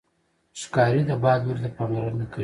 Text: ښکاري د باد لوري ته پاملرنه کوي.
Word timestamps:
ښکاري 0.61 1.01
د 1.09 1.11
باد 1.23 1.39
لوري 1.45 1.61
ته 1.65 1.69
پاملرنه 1.77 2.25
کوي. 2.31 2.39